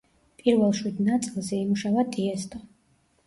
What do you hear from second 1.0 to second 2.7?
ნაწილზე იმუშავა ტიესტომ.